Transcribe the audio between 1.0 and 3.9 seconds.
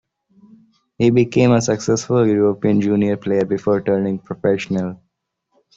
became a successful European junior player before